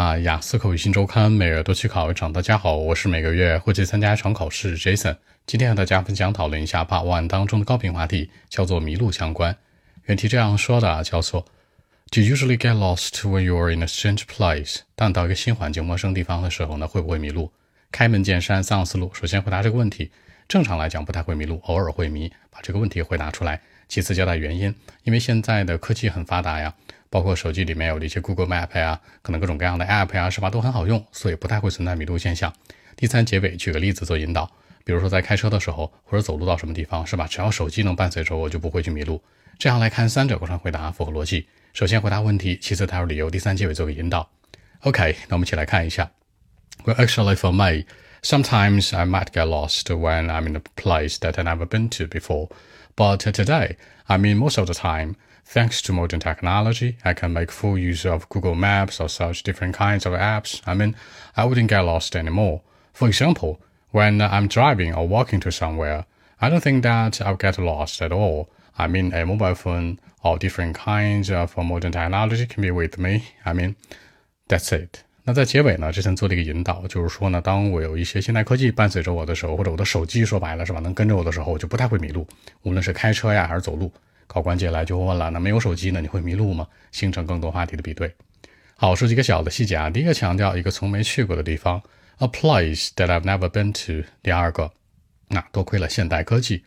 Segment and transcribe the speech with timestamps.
[0.00, 2.32] 那雅思口语新周刊每月都去考一场。
[2.32, 5.16] 大家好，我是每个月会去参加一场考试 Jason。
[5.44, 9.56] 今天和大家分享讨论一下 Part One 当中的高频话题，叫做迷路相关。
[10.04, 11.46] 原题这样说的，叫做
[12.12, 14.82] Do you usually get lost when you are in a strange place？
[14.94, 17.50] 当到一个新环境、陌生地方的时候呢，会不会迷路？
[17.90, 19.10] 开门见山，三个思路。
[19.12, 20.12] 首先回答这个问题，
[20.46, 22.32] 正常来讲不太会迷路，偶尔会迷。
[22.50, 23.60] 把这个问题回答出来。
[23.88, 26.74] 其次交代原因，因为现在的科技很发达呀。
[27.10, 32.52] 包括手机里面有的一些 Google Map 呀，可能各种各样的 App 呀，是吧，都很好用，所以不太会存在迷路现象。
[32.96, 34.52] 第三结尾举个例子做引导，
[34.84, 37.26] 比如说在开车的时候，或者走路到什么地方，是吧？
[37.26, 39.22] 只要手机能伴随着我，就不会去迷路。
[39.58, 41.48] 这样来看，三者构成回答符合逻辑。
[41.72, 44.28] 首先回答问题，其次带入理由，第三结尾做个引导。
[44.80, 46.10] OK，那我们一起来看一下。
[46.84, 47.86] Well, actually, for me,
[48.22, 52.04] sometimes I might get lost when I'm in a place that I've never been to
[52.04, 52.50] before.
[52.98, 53.76] But today,
[54.08, 55.16] I mean, most of the time.
[55.44, 59.76] Thanks to modern technology, I can make full use of Google Maps or such different
[59.76, 60.60] kinds of apps.
[60.66, 60.96] I mean,
[61.36, 62.62] I wouldn't get lost anymore.
[62.92, 66.06] For example, when I'm driving or walking to somewhere,
[66.40, 68.50] I don't think that I'll get lost at all.
[68.76, 73.28] I mean, a mobile phone or different kinds of modern technology can be with me.
[73.46, 73.76] I mean,
[74.48, 75.04] that's it.
[75.28, 82.26] 那在结尾呢，之前做了一个引导，就是说呢，当我有一些现代科技伴随着我的时候，或者我的手机说白了是吧，能跟着我的时候，我就不太会迷路，
[82.62, 83.92] 无论是开车呀还是走路。
[84.26, 86.00] 考官接来就问了：那没有手机呢？
[86.00, 86.66] 你会迷路吗？
[86.92, 88.10] 形成更多话题的比对。
[88.74, 89.90] 好，说几个小的细节啊。
[89.90, 91.82] 第一个强调一个从没去过的地方
[92.20, 94.08] ，a place that I've never been to。
[94.22, 94.72] 第二个，
[95.28, 96.64] 那多亏了现代科技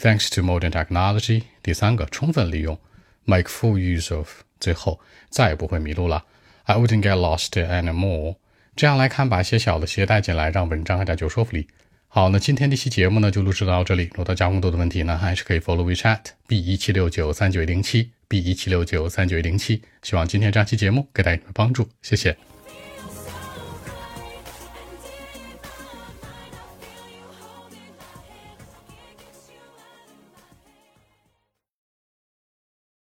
[0.00, 1.42] ，thanks to modern technology。
[1.64, 2.78] 第三个，充分利用
[3.24, 4.42] ，make full use of。
[4.60, 6.24] 最后，再也不会迷路了
[6.64, 8.36] ，I wouldn't get lost anymore。
[8.76, 11.68] 这样来看，把一些小的细节带进来，让文章更加具有说服力。
[12.08, 14.04] 好，那今天这期节目呢就录制到这里。
[14.04, 19.82] 如果大家更多的问题呢，还是可以 follow WeChat b 一七六九三九零七 b 一七六九三九零七。
[20.02, 22.53] 希望今天这期节目给大家帮助，谢谢。